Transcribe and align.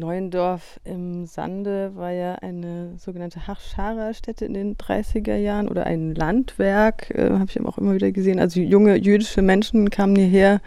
Neuendorf 0.00 0.80
im 0.84 1.26
Sande 1.26 1.92
war 1.94 2.10
ja 2.10 2.34
eine 2.36 2.94
sogenannte 2.98 3.46
Hachschara-Stätte 3.46 4.44
in 4.44 4.54
den 4.54 4.76
30er 4.76 5.36
Jahren 5.36 5.68
oder 5.68 5.86
ein 5.86 6.14
Landwerk, 6.14 7.10
äh, 7.10 7.30
habe 7.30 7.46
ich 7.48 7.60
auch 7.60 7.78
immer 7.78 7.94
wieder 7.94 8.10
gesehen. 8.10 8.40
Also 8.40 8.60
junge 8.60 8.96
jüdische 8.96 9.42
Menschen 9.42 9.90
kamen 9.90 10.16
hierher, 10.16 10.60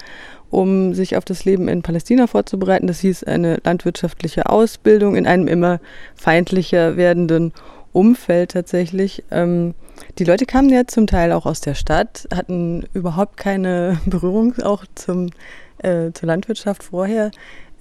um 0.50 0.94
sich 0.94 1.18
auf 1.18 1.26
das 1.26 1.44
Leben 1.44 1.68
in 1.68 1.82
Palästina 1.82 2.28
vorzubereiten. 2.28 2.88
Das 2.88 3.00
hieß 3.02 3.24
eine 3.26 3.60
landwirtschaftliche 3.64 4.50
Ausbildung 4.50 5.16
in 5.16 5.28
einem 5.28 5.48
immer 5.48 5.80
feindlicher 6.16 6.96
werdenden 6.96 7.52
Umfeld 7.92 8.52
tatsächlich. 8.52 9.24
Ähm, 9.32 9.74
die 10.20 10.24
Leute 10.24 10.46
kamen 10.46 10.70
ja 10.70 10.86
zum 10.86 11.08
Teil 11.08 11.32
auch 11.32 11.46
aus 11.46 11.62
der 11.62 11.76
Stadt, 11.76 12.28
hatten 12.34 12.86
überhaupt 12.94 13.38
keine 13.38 14.00
Berührung 14.06 14.60
auch 14.62 14.86
zum, 14.96 15.32
äh, 15.80 16.12
zur 16.12 16.28
Landwirtschaft 16.28 16.84
vorher. 16.84 17.32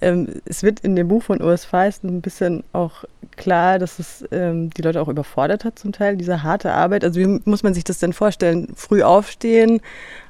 Ähm, 0.03 0.27
es 0.45 0.63
wird 0.63 0.81
in 0.81 0.95
dem 0.95 1.07
Buch 1.07 1.23
von 1.23 1.41
Urs 1.41 1.65
Feist 1.65 2.03
ein 2.03 2.21
bisschen 2.21 2.63
auch 2.73 3.05
klar, 3.35 3.79
dass 3.79 3.99
es 3.99 4.25
ähm, 4.31 4.69
die 4.71 4.81
Leute 4.81 5.01
auch 5.01 5.07
überfordert 5.07 5.63
hat 5.63 5.79
zum 5.79 5.91
Teil, 5.91 6.17
diese 6.17 6.43
harte 6.43 6.73
Arbeit. 6.73 7.03
Also 7.03 7.19
wie 7.19 7.39
muss 7.45 7.63
man 7.63 7.73
sich 7.73 7.83
das 7.83 7.99
denn 7.99 8.13
vorstellen? 8.13 8.73
Früh 8.75 9.01
aufstehen, 9.01 9.81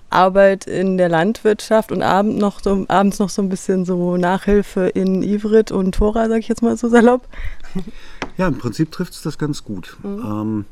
Arbeit 0.09 0.67
in 0.67 0.97
der 0.97 1.09
Landwirtschaft 1.09 1.91
und 1.91 2.03
abend 2.03 2.37
noch 2.37 2.59
so, 2.61 2.85
abends 2.87 3.19
noch 3.19 3.29
so 3.29 3.41
ein 3.41 3.49
bisschen 3.49 3.83
so 3.83 4.15
Nachhilfe 4.15 4.87
in 4.87 5.23
Ivrit 5.23 5.71
und 5.71 5.95
Tora, 5.95 6.29
sag 6.29 6.39
ich 6.39 6.47
jetzt 6.47 6.61
mal 6.61 6.77
so 6.77 6.87
salopp. 6.89 7.27
Ja, 8.35 8.47
im 8.47 8.57
Prinzip 8.57 8.91
trifft 8.91 9.13
es 9.13 9.21
das 9.21 9.37
ganz 9.37 9.63
gut. 9.63 9.95
Mhm. 10.01 10.23
Ähm, 10.25 10.65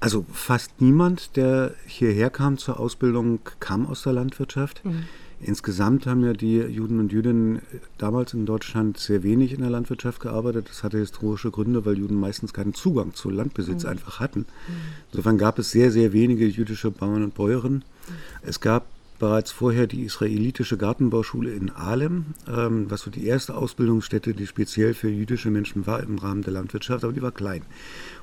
also 0.00 0.24
fast 0.32 0.80
niemand, 0.80 1.36
der 1.36 1.74
hierher 1.86 2.30
kam 2.30 2.56
zur 2.56 2.80
Ausbildung, 2.80 3.40
kam 3.60 3.86
aus 3.86 4.04
der 4.04 4.14
Landwirtschaft. 4.14 4.82
Mhm. 4.82 5.04
Insgesamt 5.44 6.06
haben 6.06 6.24
ja 6.24 6.32
die 6.32 6.58
Juden 6.58 7.00
und 7.00 7.12
Jüdinnen 7.12 7.62
damals 7.98 8.32
in 8.32 8.46
Deutschland 8.46 8.98
sehr 8.98 9.22
wenig 9.24 9.52
in 9.52 9.60
der 9.60 9.70
Landwirtschaft 9.70 10.20
gearbeitet. 10.20 10.68
Das 10.70 10.84
hatte 10.84 10.98
historische 10.98 11.50
Gründe, 11.50 11.84
weil 11.84 11.98
Juden 11.98 12.18
meistens 12.18 12.52
keinen 12.52 12.74
Zugang 12.74 13.14
zu 13.14 13.28
Landbesitz 13.28 13.82
mhm. 13.82 13.90
einfach 13.90 14.20
hatten. 14.20 14.40
Mhm. 14.40 14.74
Insofern 15.10 15.38
gab 15.38 15.58
es 15.58 15.72
sehr, 15.72 15.90
sehr 15.90 16.12
wenige 16.12 16.46
jüdische 16.46 16.92
Bauern 16.92 17.24
und 17.24 17.34
Bäuerinnen. 17.34 17.78
Mhm. 17.78 18.12
Es 18.42 18.60
gab 18.60 18.86
bereits 19.22 19.52
vorher 19.52 19.86
die 19.86 20.02
israelitische 20.02 20.76
Gartenbauschule 20.76 21.52
in 21.52 21.70
Ahlem, 21.70 22.26
ähm, 22.48 22.86
was 22.88 23.02
so 23.02 23.10
die 23.10 23.24
erste 23.24 23.54
Ausbildungsstätte, 23.54 24.34
die 24.34 24.48
speziell 24.48 24.94
für 24.94 25.08
jüdische 25.08 25.48
Menschen 25.50 25.86
war 25.86 26.02
im 26.02 26.18
Rahmen 26.18 26.42
der 26.42 26.52
Landwirtschaft, 26.52 27.04
aber 27.04 27.12
die 27.12 27.22
war 27.22 27.30
klein. 27.30 27.62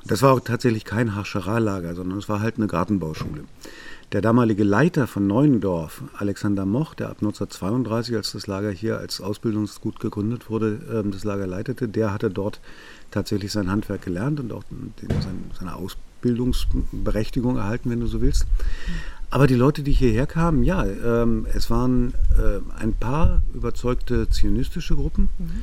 Und 0.01 0.11
das 0.11 0.21
war 0.21 0.33
auch 0.33 0.41
tatsächlich 0.41 0.83
kein 0.83 1.15
Haschara-Lager, 1.15 1.95
sondern 1.95 2.17
es 2.17 2.27
war 2.27 2.41
halt 2.41 2.57
eine 2.57 2.67
Gartenbauschule. 2.67 3.45
Der 4.11 4.21
damalige 4.21 4.63
Leiter 4.63 5.05
von 5.05 5.27
Neuendorf, 5.27 6.01
Alexander 6.17 6.65
Moch, 6.65 6.95
der 6.95 7.09
ab 7.09 7.17
1932, 7.21 8.15
als 8.15 8.31
das 8.31 8.47
Lager 8.47 8.71
hier 8.71 8.97
als 8.97 9.21
Ausbildungsgut 9.21 9.99
gegründet 9.99 10.49
wurde, 10.49 10.79
ähm, 10.91 11.11
das 11.11 11.23
Lager 11.23 11.45
leitete, 11.45 11.87
der 11.87 12.11
hatte 12.11 12.31
dort 12.31 12.59
tatsächlich 13.11 13.51
sein 13.51 13.69
Handwerk 13.69 14.01
gelernt 14.01 14.39
und 14.39 14.51
auch 14.51 14.63
seine 15.59 15.75
Ausbildungsberechtigung 15.75 17.57
erhalten, 17.57 17.91
wenn 17.91 17.99
du 17.99 18.07
so 18.07 18.19
willst. 18.19 18.47
Aber 19.29 19.45
die 19.45 19.53
Leute, 19.53 19.83
die 19.83 19.91
hierher 19.91 20.25
kamen, 20.25 20.63
ja, 20.63 20.83
ähm, 20.85 21.45
es 21.53 21.69
waren 21.69 22.15
äh, 22.35 22.81
ein 22.81 22.93
paar 22.93 23.43
überzeugte 23.53 24.27
zionistische 24.27 24.95
Gruppen. 24.95 25.29
Mhm. 25.37 25.61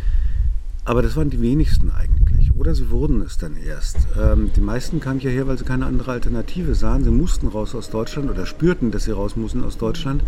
Aber 0.86 1.02
das 1.02 1.16
waren 1.16 1.30
die 1.30 1.42
wenigsten 1.42 1.90
eigentlich. 1.90 2.52
Oder 2.56 2.74
sie 2.76 2.90
wurden 2.90 3.20
es 3.20 3.36
dann 3.36 3.56
erst. 3.56 3.98
Ähm, 4.16 4.52
die 4.54 4.60
meisten 4.60 5.00
kamen 5.00 5.18
hierher, 5.18 5.48
weil 5.48 5.58
sie 5.58 5.64
keine 5.64 5.84
andere 5.84 6.12
Alternative 6.12 6.76
sahen. 6.76 7.02
Sie 7.02 7.10
mussten 7.10 7.48
raus 7.48 7.74
aus 7.74 7.90
Deutschland 7.90 8.30
oder 8.30 8.46
spürten, 8.46 8.92
dass 8.92 9.04
sie 9.04 9.10
raus 9.10 9.34
mussten 9.34 9.64
aus 9.64 9.78
Deutschland, 9.78 10.22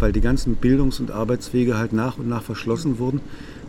weil 0.00 0.12
die 0.12 0.22
ganzen 0.22 0.56
Bildungs- 0.56 0.98
und 0.98 1.10
Arbeitswege 1.10 1.76
halt 1.76 1.92
nach 1.92 2.16
und 2.16 2.26
nach 2.26 2.42
verschlossen 2.42 2.98
wurden. 2.98 3.20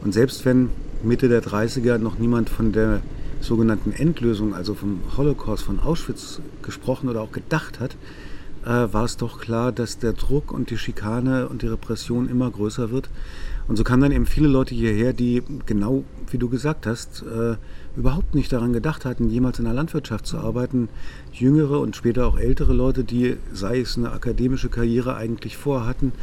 Und 0.01 0.13
selbst 0.13 0.45
wenn 0.45 0.69
Mitte 1.03 1.27
der 1.27 1.43
30er 1.43 1.97
noch 1.97 2.17
niemand 2.17 2.49
von 2.49 2.71
der 2.71 3.01
sogenannten 3.41 3.91
Endlösung, 3.91 4.53
also 4.53 4.75
vom 4.75 5.01
Holocaust, 5.17 5.63
von 5.63 5.79
Auschwitz 5.79 6.39
gesprochen 6.61 7.09
oder 7.09 7.21
auch 7.21 7.33
gedacht 7.33 7.81
hat, 7.81 7.97
äh, 8.65 8.93
war 8.93 9.03
es 9.03 9.17
doch 9.17 9.39
klar, 9.41 9.73
dass 9.73 9.99
der 9.99 10.13
Druck 10.13 10.53
und 10.53 10.69
die 10.69 10.77
Schikane 10.77 11.49
und 11.49 11.63
die 11.63 11.67
Repression 11.67 12.29
immer 12.29 12.49
größer 12.49 12.91
wird. 12.91 13.09
Und 13.69 13.75
so 13.75 13.83
kamen 13.83 14.01
dann 14.01 14.11
eben 14.11 14.25
viele 14.25 14.47
Leute 14.47 14.73
hierher, 14.73 15.13
die 15.13 15.43
genau 15.67 16.03
wie 16.31 16.39
du 16.39 16.49
gesagt 16.49 16.87
hast, 16.87 17.23
äh, 17.23 17.55
überhaupt 17.95 18.33
nicht 18.33 18.51
daran 18.51 18.73
gedacht 18.73 19.05
hatten, 19.05 19.29
jemals 19.29 19.59
in 19.59 19.65
der 19.65 19.75
Landwirtschaft 19.75 20.25
zu 20.25 20.39
arbeiten. 20.39 20.89
Jüngere 21.31 21.79
und 21.79 21.95
später 21.95 22.25
auch 22.25 22.39
ältere 22.39 22.73
Leute, 22.73 23.03
die, 23.03 23.37
sei 23.53 23.79
es 23.79 23.95
eine 23.95 24.11
akademische 24.11 24.69
Karriere, 24.69 25.15
eigentlich 25.15 25.55
vorhatten. 25.55 26.13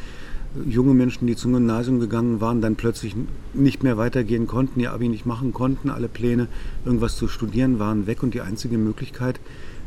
Junge 0.69 0.93
Menschen, 0.93 1.29
die 1.29 1.37
zum 1.37 1.53
Gymnasium 1.53 2.01
gegangen 2.01 2.41
waren, 2.41 2.61
dann 2.61 2.75
plötzlich 2.75 3.15
nicht 3.55 3.85
mehr 3.85 3.97
weitergehen 3.97 4.49
konnten, 4.49 4.81
ihr 4.81 4.93
Abi 4.93 5.09
nicht 5.09 5.25
machen 5.27 5.53
konnten, 5.53 5.89
alle 5.89 6.09
Pläne, 6.09 6.49
irgendwas 6.85 7.17
zu 7.17 7.29
studieren, 7.29 7.79
waren 7.79 8.09
weg 8.09 8.25
und 8.25 8.35
die 8.35 8.41
einzige 8.41 8.77
Möglichkeit, 8.77 9.39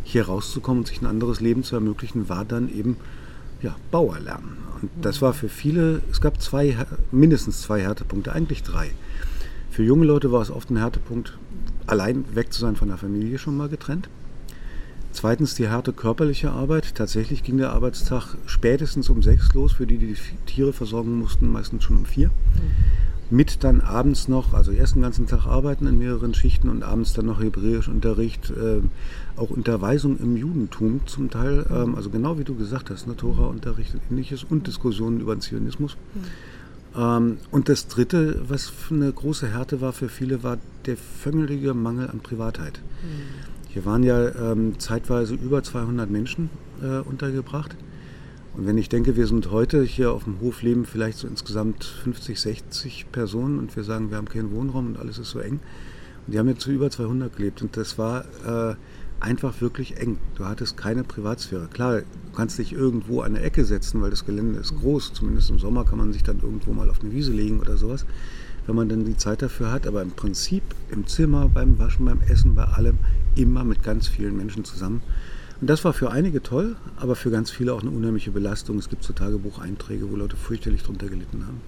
hier 0.04 0.28
rauszukommen 0.28 0.84
und 0.84 0.88
sich 0.88 1.02
ein 1.02 1.08
anderes 1.08 1.42
Leben 1.42 1.64
zu 1.64 1.76
ermöglichen, 1.76 2.30
war 2.30 2.46
dann 2.46 2.74
eben 2.74 2.96
ja, 3.62 3.76
Bauer. 3.92 4.18
Und 4.82 4.90
das 5.02 5.22
war 5.22 5.34
für 5.34 5.50
viele, 5.50 6.02
es 6.12 6.22
gab 6.22 6.42
zwei, 6.42 6.76
mindestens 7.12 7.62
zwei 7.62 7.82
Härtepunkte, 7.82 8.32
eigentlich 8.32 8.64
drei. 8.64 8.92
Für 9.72 9.84
junge 9.84 10.06
Leute 10.06 10.32
war 10.32 10.42
es 10.42 10.52
oft 10.52 10.70
ein 10.70 10.78
Härtepunkt, 10.78 11.38
allein 11.88 12.24
weg 12.36 12.54
zu 12.54 12.62
sein 12.62 12.76
von 12.76 12.88
der 12.88 12.98
Familie 12.98 13.38
schon 13.38 13.58
mal 13.58 13.70
getrennt. 13.70 14.10
Zweitens 15.12 15.56
die 15.56 15.70
harte 15.70 15.92
körperliche 15.92 16.52
Arbeit. 16.52 16.96
Tatsächlich 16.96 17.44
ging 17.44 17.58
der 17.58 17.72
Arbeitstag 17.72 18.36
spätestens 18.46 19.10
um 19.10 19.24
sechs 19.24 19.54
los, 19.54 19.74
für 19.74 19.88
die, 19.88 19.98
die 19.98 20.14
die 20.14 20.46
Tiere 20.46 20.72
versorgen 20.72 21.18
mussten, 21.18 21.52
meistens 21.52 21.84
schon 21.84 21.98
um 21.98 22.06
vier. 22.06 22.30
Mit 23.32 23.64
dann 23.64 23.82
abends 23.82 24.28
noch, 24.28 24.54
also 24.54 24.72
erst 24.72 24.96
den 24.96 25.04
ganzen 25.04 25.28
Tag 25.28 25.46
arbeiten 25.46 25.86
in 25.86 26.00
mehreren 26.00 26.34
Schichten 26.34 26.68
und 26.68 26.84
abends 26.84 27.14
dann 27.14 27.28
noch 27.28 27.40
Hebräischunterricht, 27.40 28.50
äh, 28.50 28.82
auch 29.36 29.52
Unterweisung 29.52 30.18
im 30.18 30.36
Judentum 30.36 31.02
zum 31.06 31.30
Teil, 31.30 31.66
ähm, 31.70 31.96
also 31.96 32.10
genau 32.10 32.40
wie 32.40 32.44
du 32.44 32.56
gesagt 32.56 32.90
hast, 32.90 33.08
ne, 33.08 33.16
Tora-Unterricht 33.16 33.94
und 33.94 34.02
ähnliches 34.10 34.44
und 34.44 34.66
Diskussionen 34.66 35.20
über 35.20 35.36
den 35.36 35.42
Zionismus. 35.42 35.96
Mhm. 36.16 36.22
Ähm, 36.98 37.38
und 37.52 37.70
das 37.70 37.88
Dritte, 37.88 38.42
was 38.48 38.72
eine 38.90 39.12
große 39.12 39.48
Härte 39.48 39.80
war 39.80 39.94
für 39.94 40.10
viele, 40.10 40.42
war 40.42 40.58
der 40.88 40.98
völlige 40.98 41.76
Mangel 41.76 42.10
an 42.10 42.22
Privatheit. 42.22 42.80
Mhm. 43.04 43.70
Hier 43.70 43.86
waren 43.86 44.02
ja 44.02 44.52
ähm, 44.52 44.80
zeitweise 44.80 45.36
über 45.36 45.62
200 45.62 46.10
Menschen 46.10 46.50
äh, 46.82 46.98
untergebracht. 47.08 47.76
Und 48.56 48.66
wenn 48.66 48.78
ich 48.78 48.90
denke, 48.90 49.16
wir 49.16 49.28
sind 49.28 49.52
heute 49.52 49.84
hier 49.84 50.12
auf 50.12 50.24
dem 50.24 50.40
Hof 50.42 50.62
leben 50.62 50.86
vielleicht 50.86 51.20
so 51.20 51.28
insgesamt 51.28 51.84
50, 51.84 52.40
60 52.40 53.12
Personen 53.12 53.60
und 53.60 53.76
wir 53.76 53.84
sagen, 53.84 54.10
wir 54.10 54.18
haben 54.18 54.28
keinen 54.28 54.52
Wohnraum 54.52 54.88
und 54.88 54.98
alles 54.98 55.18
ist 55.18 55.30
so 55.30 55.40
eng. 55.40 55.60
Und 56.26 56.34
die 56.34 56.40
haben 56.40 56.48
jetzt 56.48 56.62
zu 56.62 56.72
über 56.72 56.90
200 56.90 57.36
gelebt 57.36 57.62
und 57.62 57.78
das 57.78 57.98
war 57.98 58.26
äh, 58.46 58.76
einfach 59.20 59.62
wirklich 59.62 59.98
eng. 59.98 60.18
Du 60.36 60.46
hattest 60.46 60.78
keine 60.78 61.04
Privatsphäre. 61.04 61.68
Klar, 61.68 62.00
du 62.00 62.06
kannst 62.36 62.58
dich 62.58 62.74
irgendwo 62.74 63.22
an 63.22 63.36
eine 63.36 63.44
Ecke 63.44 63.66
setzen, 63.66 64.02
weil 64.02 64.10
das 64.10 64.26
Gelände 64.26 64.60
ist 64.60 64.76
groß. 64.80 65.14
Zumindest 65.14 65.50
im 65.50 65.60
Sommer 65.60 65.86
kann 65.86 65.98
man 65.98 66.14
sich 66.14 66.24
dann 66.24 66.40
irgendwo 66.42 66.74
mal 66.74 66.90
auf 66.90 67.02
eine 67.02 67.12
Wiese 67.12 67.32
legen 67.32 67.60
oder 67.60 67.78
sowas, 67.78 68.06
wenn 68.66 68.76
man 68.76 68.90
dann 68.90 69.06
die 69.06 69.18
Zeit 69.18 69.42
dafür 69.42 69.72
hat. 69.72 69.88
Aber 69.88 70.02
im 70.02 70.12
Prinzip 70.12 70.64
im 70.90 71.08
Zimmer, 71.08 71.50
beim 71.50 71.78
Waschen, 71.80 72.06
beim 72.06 72.22
Essen, 72.22 72.56
bei 72.56 72.66
allem 72.66 72.98
immer 73.36 73.64
mit 73.64 73.84
ganz 73.84 74.08
vielen 74.08 74.38
Menschen 74.38 74.64
zusammen. 74.64 75.02
Und 75.62 75.70
das 75.70 75.84
war 75.84 75.94
für 75.94 76.12
einige 76.12 76.42
toll, 76.42 76.78
aber 77.00 77.16
für 77.16 77.32
ganz 77.32 77.52
viele 77.52 77.74
auch 77.74 77.82
eine 77.82 77.92
unheimliche 77.92 78.32
Belastung. 78.32 78.78
Es 78.78 78.90
gibt 78.90 79.04
so 79.04 79.14
Tagebucheinträge, 79.14 80.10
wo 80.10 80.16
Leute 80.16 80.38
fürchterlich 80.38 80.84
drunter 80.84 81.08
gelitten 81.08 81.46
haben. 81.46 81.62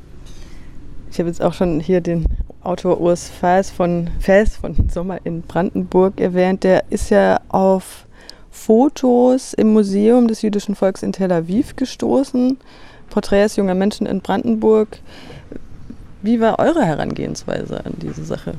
Ich 1.12 1.20
habe 1.20 1.28
jetzt 1.28 1.42
auch 1.42 1.54
schon 1.54 1.82
hier 1.82 2.00
den 2.00 2.26
Autor 2.64 3.02
Urs 3.02 3.30
Faes 3.30 3.70
von, 3.70 4.10
Faes 4.20 4.56
von 4.56 4.90
Sommer 4.90 5.20
in 5.26 5.42
Brandenburg 5.42 6.22
erwähnt. 6.22 6.64
Der 6.64 6.86
ist 6.90 7.10
ja 7.10 7.42
auf 7.50 8.06
Fotos 8.50 9.54
im 9.54 9.74
Museum 9.74 10.28
des 10.28 10.42
jüdischen 10.42 10.76
Volks 10.76 11.04
in 11.04 11.12
Tel 11.12 11.32
Aviv 11.32 11.76
gestoßen. 11.76 12.58
Porträts 13.10 13.58
junger 13.58 13.76
Menschen 13.76 14.08
in 14.08 14.22
Brandenburg. 14.22 15.00
Wie 16.22 16.40
war 16.40 16.60
eure 16.60 16.86
Herangehensweise 16.86 17.86
an 17.86 17.96
diese 18.02 18.24
Sache? 18.24 18.54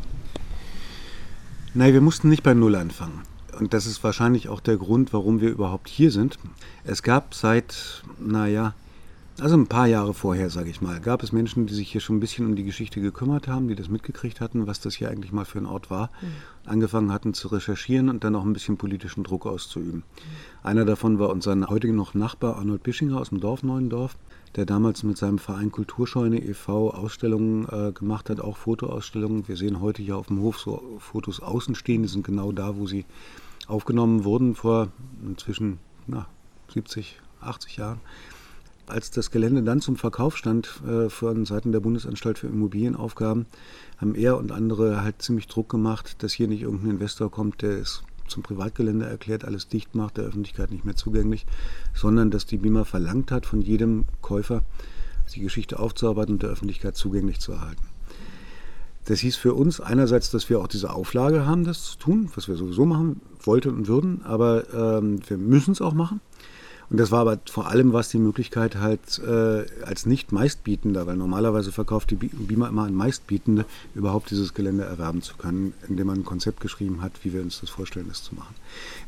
Nein, 1.73 1.95
wir 1.95 2.03
mussten 2.03 2.29
nicht 2.29 2.43
bei 2.43 2.53
Null 2.53 2.75
anfangen. 2.75 3.23
Und 3.59 3.75
das 3.75 3.87
ist 3.87 4.03
wahrscheinlich 4.03 4.49
auch 4.49 4.61
der 4.61 4.77
Grund, 4.77 5.13
warum 5.13 5.41
wir 5.41 5.51
überhaupt 5.51 5.89
hier 5.89 6.11
sind. 6.11 6.39
Es 6.85 7.03
gab 7.03 7.35
seit, 7.35 8.03
naja, 8.19 8.75
also 9.41 9.57
ein 9.57 9.67
paar 9.67 9.87
Jahre 9.87 10.13
vorher, 10.13 10.51
sage 10.51 10.69
ich 10.69 10.83
mal, 10.83 11.01
gab 11.01 11.23
es 11.23 11.33
Menschen, 11.33 11.67
die 11.67 11.75
sich 11.75 11.91
hier 11.91 12.01
schon 12.01 12.17
ein 12.17 12.21
bisschen 12.21 12.47
um 12.47 12.55
die 12.55 12.65
Geschichte 12.65 13.01
gekümmert 13.01 13.49
haben, 13.49 13.67
die 13.67 13.75
das 13.75 13.89
mitgekriegt 13.89 14.41
hatten, 14.41 14.67
was 14.67 14.81
das 14.81 14.95
hier 14.95 15.11
eigentlich 15.11 15.33
mal 15.33 15.47
für 15.47 15.59
ein 15.59 15.67
Ort 15.67 15.91
war, 15.91 16.11
mhm. 16.21 16.71
angefangen 16.71 17.13
hatten 17.13 17.33
zu 17.33 17.49
recherchieren 17.49 18.11
und 18.11 18.25
dann 18.25 18.37
auch 18.37 18.45
ein 18.45 18.53
bisschen 18.53 18.77
politischen 18.77 19.25
Druck 19.25 19.47
auszuüben. 19.47 20.01
Mhm. 20.01 20.67
Einer 20.67 20.85
davon 20.85 21.19
war 21.19 21.31
unser 21.31 21.57
heutiger 21.69 21.95
noch 21.95 22.15
Nachbar 22.15 22.57
Arnold 22.57 22.83
Bischinger 22.83 23.19
aus 23.19 23.31
dem 23.31 23.41
Dorf 23.41 23.63
Neuendorf, 23.63 24.17
der 24.57 24.67
damals 24.67 25.03
mit 25.03 25.17
seinem 25.17 25.39
Verein 25.39 25.73
Kulturscheune 25.73 26.43
e.V. 26.43 26.91
Ausstellungen 26.91 27.67
äh, 27.69 27.93
gemacht 27.93 28.29
hat, 28.29 28.41
auch 28.41 28.57
Fotoausstellungen. 28.57 29.49
Wir 29.49 29.57
sehen 29.57 29.81
heute 29.81 30.03
hier 30.03 30.17
auf 30.17 30.27
dem 30.27 30.41
Hof 30.41 30.59
so 30.59 30.83
Fotos 30.99 31.41
außen 31.41 31.75
stehen, 31.75 32.03
die 32.03 32.09
sind 32.09 32.25
genau 32.25 32.53
da, 32.53 32.77
wo 32.77 32.87
sie 32.87 33.07
aufgenommen 33.67 34.25
wurden 34.25 34.55
vor 34.55 34.89
inzwischen 35.25 35.79
na, 36.07 36.27
70, 36.69 37.21
80 37.41 37.77
Jahren. 37.77 38.01
als 38.87 39.11
das 39.11 39.31
Gelände 39.31 39.63
dann 39.63 39.81
zum 39.81 39.97
Verkauf 39.97 40.37
stand 40.37 40.83
äh, 40.87 41.09
von 41.09 41.47
Seiten 41.47 41.73
der 41.73 41.81
Bundesanstalt 41.81 42.39
für 42.39 42.49
Immobilienaufgaben, 42.49 43.47
haben 43.99 44.15
er 44.15 44.37
und 44.37 44.53
andere 44.53 45.03
halt 45.03 45.23
ziemlich 45.23 45.47
Druck 45.47 45.69
gemacht, 45.69 46.23
dass 46.23 46.33
hier 46.33 46.49
nicht 46.49 46.63
irgendein 46.63 46.93
Investor 46.93 47.31
kommt, 47.31 47.63
der 47.63 47.79
es 47.79 48.03
zum 48.29 48.43
Privatgelände 48.43 49.07
erklärt, 49.07 49.45
alles 49.45 49.69
dicht 49.69 49.95
macht, 49.95 50.17
der 50.17 50.25
Öffentlichkeit 50.25 50.71
nicht 50.71 50.85
mehr 50.85 50.97
zugänglich, 50.97 51.47
sondern 51.95 52.31
dass 52.31 52.47
die 52.47 52.59
BIMA 52.59 52.85
verlangt 52.85 53.31
hat 53.31 53.47
von 53.47 53.61
jedem 53.61 54.05
Käufer, 54.21 54.63
die 55.35 55.41
Geschichte 55.41 55.79
aufzuarbeiten 55.79 56.35
und 56.35 56.43
der 56.43 56.51
Öffentlichkeit 56.51 56.97
zugänglich 56.97 57.41
zu 57.41 57.53
erhalten. 57.53 57.83
Das 59.05 59.21
hieß 59.21 59.37
für 59.37 59.55
uns 59.55 59.81
einerseits, 59.81 60.31
dass 60.31 60.49
wir 60.49 60.61
auch 60.61 60.69
diese 60.69 60.91
Auflage 60.93 61.45
haben, 61.45 61.65
das 61.65 61.85
zu 61.85 61.99
tun, 61.99 62.31
was 62.35 62.47
wir 62.47 62.55
sowieso 62.55 62.87
machen 62.87 63.21
wollten 63.41 63.71
und 63.71 63.89
würden, 63.89 64.23
aber 64.25 64.73
ähm, 64.73 65.19
wir 65.29 65.39
müssen 65.39 65.73
es 65.73 65.81
auch 65.81 65.95
machen. 65.95 66.21
Und 66.93 67.01
das 67.01 67.11
war 67.11 67.21
aber 67.21 67.39
vor 67.47 67.69
allem 67.69 67.95
was 67.95 68.11
die 68.11 68.19
Möglichkeit 68.19 68.77
halt 68.77 69.19
äh, 69.27 69.65
als 69.83 70.05
nicht 70.05 70.31
meistbietender, 70.31 71.07
weil 71.07 71.17
normalerweise 71.17 71.73
verkauft 71.73 72.11
die 72.11 72.17
BIMA 72.17 72.69
immer 72.69 72.83
an 72.83 72.95
Meistbietende, 72.95 73.65
überhaupt 73.95 74.31
dieses 74.31 74.53
Gelände 74.53 74.85
erwerben 74.85 75.23
zu 75.23 75.39
können, 75.39 75.73
indem 75.89 76.09
man 76.09 76.19
ein 76.19 76.25
Konzept 76.27 76.61
geschrieben 76.61 77.01
hat, 77.01 77.13
wie 77.23 77.33
wir 77.33 77.41
uns 77.41 77.63
das 77.63 77.71
vorstellen, 77.71 78.09
das 78.11 78.23
zu 78.23 78.35
machen. 78.35 78.55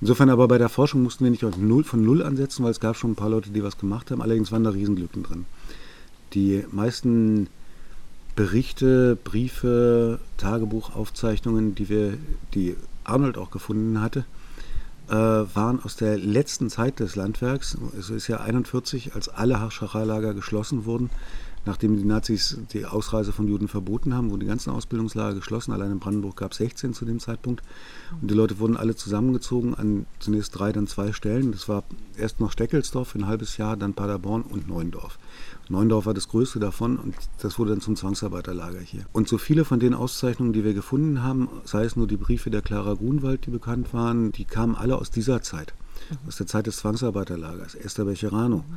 Insofern 0.01 0.31
aber 0.31 0.49
bei 0.49 0.57
der 0.57 0.71
Forschung 0.71 1.03
mussten 1.03 1.25
wir 1.25 1.31
nicht 1.31 1.45
auf 1.45 1.59
null, 1.59 1.85
von 1.85 2.03
Null 2.03 2.23
ansetzen, 2.23 2.65
weil 2.65 2.71
es 2.71 2.81
gab 2.81 2.97
schon 2.97 3.11
ein 3.11 3.17
paar 3.17 3.29
Leute, 3.29 3.51
die 3.51 3.63
was 3.63 3.77
gemacht 3.77 4.11
haben. 4.11 4.23
Allerdings 4.23 4.51
waren 4.51 4.65
da 4.65 4.71
Riesenglücken 4.71 5.23
drin. 5.23 5.45
Die 6.33 6.65
meisten 6.73 7.49
Berichte, 8.35 9.19
Briefe, 9.23 10.21
Tagebuchaufzeichnungen, 10.39 11.75
die 11.75 11.91
wir, 11.91 12.17
die 12.55 12.77
Arnold 13.05 13.37
auch 13.37 13.51
gefunden 13.51 14.01
hatte, 14.01 14.25
waren 15.09 15.83
aus 15.85 15.97
der 15.97 16.17
letzten 16.19 16.71
Zeit 16.71 17.01
des 17.01 17.17
Landwerks. 17.17 17.77
Es 17.99 18.11
ist 18.11 18.29
ja 18.29 18.41
41, 18.41 19.15
als 19.15 19.29
alle 19.29 19.61
Haschachalager 19.61 20.35
geschlossen 20.35 20.85
wurden, 20.85 21.11
nachdem 21.67 21.97
die 21.97 22.05
Nazis 22.05 22.59
die 22.73 22.85
Ausreise 22.87 23.33
von 23.33 23.49
Juden 23.49 23.69
verboten 23.69 24.15
haben, 24.15 24.31
wurden 24.31 24.41
die 24.41 24.47
ganzen 24.47 24.71
Ausbildungslager 24.71 25.35
geschlossen. 25.35 25.73
Allein 25.73 25.93
in 25.93 25.99
Brandenburg 25.99 26.37
gab 26.37 26.53
es 26.53 26.59
16 26.59 26.95
zu 26.95 27.05
dem 27.05 27.21
Zeitpunkt. 27.21 27.63
Und 28.21 28.31
die 28.31 28.35
Leute 28.35 28.59
wurden 28.59 28.77
alle 28.77 28.97
zusammengezogen 28.97 29.75
an 29.75 30.07
zunächst 30.19 30.59
drei, 30.59 30.73
dann 30.73 30.87
zwei 30.87 31.13
Stellen. 31.13 31.53
Das 31.53 31.69
war 31.69 31.85
erst 32.17 32.41
noch 32.41 32.53
Steckelsdorf 32.53 33.09
für 33.09 33.19
ein 33.19 33.27
halbes 33.27 33.57
Jahr, 33.57 33.77
dann 33.77 33.95
Paderborn 33.95 34.43
und 34.43 34.69
Neuendorf. 34.69 35.19
Neuendorf 35.69 36.07
war 36.07 36.15
das 36.15 36.29
größte 36.29 36.59
davon 36.59 36.99
und 36.99 37.15
das 37.41 37.59
wurde 37.59 37.71
dann 37.71 37.81
zum 37.81 37.97
Zwangsarbeiterlager 37.97 38.81
hier. 38.81 39.07
Und 39.13 39.29
so 39.29 39.39
viele 39.39 39.65
von 39.65 39.81
den 39.81 39.95
Auszeichnungen, 39.95 40.53
die 40.53 40.65
wir 40.65 40.75
gefunden 40.75 41.23
haben, 41.23 41.49
sei 41.65 41.85
es 41.85 41.97
nur 41.97 42.07
die 42.07 42.17
Briefe 42.17 42.51
der 42.51 42.63
Clara 42.63 42.95
Grunwald, 42.95 43.47
die 43.47 43.51
bekannt 43.51 43.95
waren, 43.95 44.33
die 44.33 44.45
kamen 44.45 44.75
alle 44.75 44.97
aus 44.97 45.11
dieser 45.11 45.41
Zeit, 45.43 45.73
aus 46.27 46.37
der 46.37 46.47
Zeit 46.47 46.67
des 46.67 46.77
Zwangsarbeiterlagers. 46.79 47.75
Esther 47.75 48.05
Becherano, 48.05 48.59
mhm. 48.59 48.75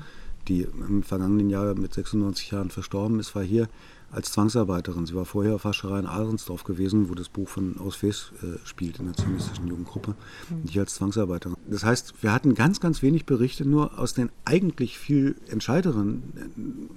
Die 0.47 0.67
im 0.87 1.03
vergangenen 1.03 1.49
Jahr 1.49 1.75
mit 1.75 1.93
96 1.93 2.51
Jahren 2.51 2.69
verstorben 2.69 3.19
ist, 3.19 3.35
war 3.35 3.43
hier 3.43 3.67
als 4.11 4.31
Zwangsarbeiterin. 4.31 5.05
Sie 5.05 5.15
war 5.15 5.25
vorher 5.25 5.55
auf 5.55 5.65
Wascherei 5.65 5.99
in 5.99 6.05
Ahrensdorf 6.05 6.63
gewesen, 6.63 7.09
wo 7.09 7.15
das 7.15 7.29
Buch 7.29 7.49
von 7.49 7.77
Ausfes 7.77 8.31
äh, 8.41 8.65
spielt, 8.65 8.99
in 8.99 9.05
der 9.05 9.15
zionistischen 9.15 9.67
Jugendgruppe, 9.67 10.15
mhm. 10.49 10.61
nicht 10.63 10.79
als 10.79 10.95
Zwangsarbeiterin. 10.95 11.57
Das 11.69 11.83
heißt, 11.83 12.15
wir 12.21 12.31
hatten 12.31 12.55
ganz, 12.55 12.79
ganz 12.79 13.01
wenig 13.01 13.25
Berichte 13.25 13.65
nur 13.65 13.99
aus 13.99 14.13
den 14.13 14.29
eigentlich 14.45 14.97
viel 14.97 15.35
entscheideren 15.49 16.23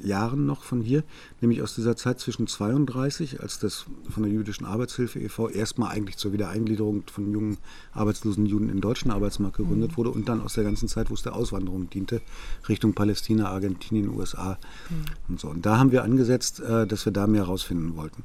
äh, 0.02 0.06
Jahren 0.06 0.46
noch 0.46 0.62
von 0.62 0.80
hier, 0.82 1.02
nämlich 1.40 1.62
aus 1.62 1.74
dieser 1.74 1.96
Zeit 1.96 2.20
zwischen 2.20 2.46
32, 2.46 3.40
als 3.40 3.58
das 3.58 3.86
von 4.08 4.22
der 4.22 4.32
Jüdischen 4.32 4.64
Arbeitshilfe 4.64 5.18
e.V. 5.18 5.48
erstmal 5.48 5.90
eigentlich 5.90 6.16
zur 6.16 6.32
Wiedereingliederung 6.32 7.02
von 7.12 7.32
jungen 7.32 7.58
arbeitslosen 7.92 8.46
Juden 8.46 8.68
in 8.68 8.76
den 8.76 8.80
deutschen 8.80 9.10
Arbeitsmarkt 9.10 9.56
gegründet 9.56 9.92
mhm. 9.92 9.96
wurde 9.96 10.10
und 10.10 10.28
dann 10.28 10.40
aus 10.40 10.54
der 10.54 10.64
ganzen 10.64 10.86
Zeit, 10.86 11.10
wo 11.10 11.14
es 11.14 11.22
der 11.22 11.34
Auswanderung 11.34 11.90
diente, 11.90 12.20
Richtung 12.68 12.94
Palästina, 12.94 13.48
Argentinien, 13.48 14.08
USA 14.10 14.58
mhm. 14.88 15.04
und 15.28 15.40
so. 15.40 15.48
Und 15.48 15.66
da 15.66 15.78
haben 15.78 15.90
wir 15.90 16.04
angesetzt, 16.04 16.60
äh, 16.60 16.86
dass 16.86 16.99
wir 17.04 17.12
da 17.12 17.26
mehr 17.26 17.42
herausfinden 17.42 17.96
wollten. 17.96 18.24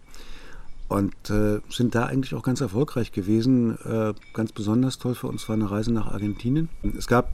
Und 0.88 1.16
äh, 1.30 1.62
sind 1.69 1.95
da 1.95 2.06
eigentlich 2.06 2.36
auch 2.36 2.44
ganz 2.44 2.62
erfolgreich 2.62 3.12
gewesen. 3.12 3.77
Äh, 3.83 4.13
ganz 4.33 4.51
besonders 4.51 5.00
toll 5.00 5.16
für 5.16 5.27
uns 5.27 5.48
war 5.50 5.56
eine 5.56 5.69
Reise 5.69 5.92
nach 5.92 6.07
Argentinien. 6.07 6.69
Es 6.95 7.07
gab 7.07 7.31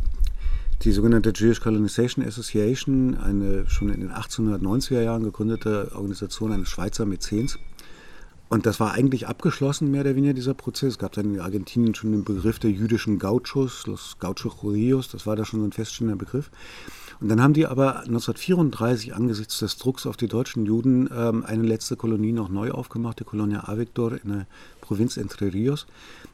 die 0.83 0.91
sogenannte 0.91 1.33
Jewish 1.35 1.59
Colonization 1.59 2.25
Association, 2.25 3.17
eine 3.17 3.67
schon 3.67 3.89
in 3.89 3.99
den 3.99 4.11
1890er 4.11 5.01
Jahren 5.01 5.23
gegründete 5.23 5.91
Organisation 5.93 6.51
eines 6.53 6.69
Schweizer 6.69 7.05
Mäzens. 7.05 7.59
Und 8.49 8.65
das 8.65 8.79
war 8.79 8.91
eigentlich 8.91 9.27
abgeschlossen, 9.27 9.91
mehr 9.91 10.01
oder 10.01 10.15
weniger, 10.15 10.33
dieser 10.33 10.53
Prozess. 10.53 10.93
Es 10.93 10.99
gab 10.99 11.13
dann 11.13 11.33
in 11.33 11.39
Argentinien 11.39 11.95
schon 11.95 12.11
den 12.11 12.25
Begriff 12.25 12.59
der 12.59 12.71
jüdischen 12.71 13.17
Gauchos, 13.17 13.87
los 13.87 14.17
Gauchos 14.19 14.55
Judíos, 14.61 15.09
das 15.09 15.25
war 15.25 15.35
da 15.35 15.45
schon 15.45 15.61
so 15.61 15.67
ein 15.67 15.71
feststehender 15.71 16.17
Begriff. 16.17 16.51
Und 17.21 17.29
dann 17.29 17.39
haben 17.39 17.53
die 17.53 17.67
aber 17.67 17.99
1934 17.99 19.13
angesichts 19.13 19.59
des 19.59 19.77
Drucks 19.77 20.07
auf 20.07 20.17
die 20.17 20.27
deutschen 20.27 20.65
Juden 20.65 21.07
ähm, 21.15 21.45
eine 21.45 21.61
letzte 21.61 21.95
Kolonie 21.95 22.31
noch 22.31 22.49
neu 22.49 22.71
aufgemacht, 22.71 23.19
die 23.19 23.23
Colonia 23.23 23.67
Avictor 23.69 24.13
in 24.23 24.29
der 24.29 24.47
Provinz 24.81 25.17
Entre 25.17 25.53
Rios. 25.53 25.85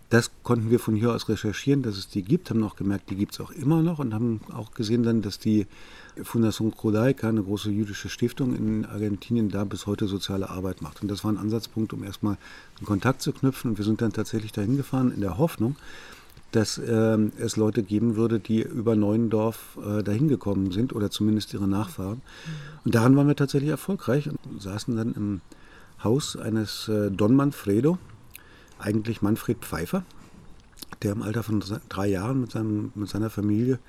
Das 0.09 0.31
konnten 0.43 0.71
wir 0.71 0.79
von 0.79 0.95
hier 0.95 1.11
aus 1.11 1.27
recherchieren, 1.27 1.81
dass 1.83 1.97
es 1.97 2.07
die 2.07 2.23
gibt, 2.23 2.49
haben 2.49 2.61
noch 2.61 2.77
gemerkt, 2.77 3.09
die 3.09 3.17
gibt 3.17 3.33
es 3.33 3.41
auch 3.41 3.51
immer 3.51 3.83
noch 3.83 3.99
und 3.99 4.13
haben 4.13 4.39
auch 4.53 4.71
gesehen 4.71 5.03
dann, 5.03 5.21
dass 5.21 5.37
die 5.37 5.67
Fundación 6.23 6.71
Judaica, 6.81 7.27
eine 7.27 7.43
große 7.43 7.69
jüdische 7.69 8.07
Stiftung 8.07 8.55
in 8.55 8.85
Argentinien, 8.85 9.49
da 9.49 9.65
bis 9.65 9.87
heute 9.87 10.07
soziale 10.07 10.49
Arbeit 10.49 10.81
macht. 10.81 11.01
Und 11.01 11.09
das 11.09 11.25
war 11.25 11.31
ein 11.33 11.37
Ansatzpunkt, 11.37 11.91
um 11.91 12.05
erstmal 12.05 12.37
einen 12.77 12.85
Kontakt 12.85 13.21
zu 13.21 13.33
knüpfen. 13.33 13.71
Und 13.71 13.77
wir 13.77 13.83
sind 13.83 14.01
dann 14.01 14.13
tatsächlich 14.13 14.53
dahin 14.53 14.77
gefahren 14.77 15.11
in 15.11 15.19
der 15.19 15.37
Hoffnung, 15.37 15.75
dass 16.51 16.77
äh, 16.77 17.17
es 17.39 17.57
Leute 17.57 17.83
geben 17.83 18.15
würde, 18.15 18.39
die 18.39 18.61
über 18.61 18.95
Neuendorf 18.95 19.77
äh, 19.85 20.03
dahin 20.03 20.27
gekommen 20.27 20.71
sind 20.71 20.93
oder 20.93 21.09
zumindest 21.09 21.53
ihre 21.53 21.67
Nachfahren. 21.67 22.21
Und 22.85 22.95
daran 22.95 23.15
waren 23.15 23.27
wir 23.27 23.35
tatsächlich 23.35 23.69
erfolgreich 23.69 24.29
und 24.29 24.61
saßen 24.61 24.95
dann 24.95 25.13
im 25.13 25.41
Haus 26.03 26.37
eines 26.37 26.87
äh, 26.87 27.11
Don 27.11 27.35
Manfredo, 27.35 27.97
eigentlich 28.79 29.21
Manfred 29.21 29.57
Pfeiffer, 29.59 30.03
der 31.01 31.11
im 31.11 31.21
Alter 31.21 31.43
von 31.43 31.63
drei 31.89 32.07
Jahren 32.07 32.41
mit, 32.41 32.51
seinem, 32.51 32.91
mit 32.95 33.09
seiner 33.09 33.29
Familie 33.29 33.79